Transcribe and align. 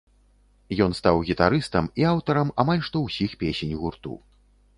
Ён 0.85 0.95
стаў 0.99 1.19
гітарыстам 1.29 1.89
і 2.01 2.07
аўтарам 2.13 2.49
амаль 2.65 2.83
што 2.89 3.03
ўсіх 3.05 3.37
песень 3.45 3.77
гурту. 3.85 4.19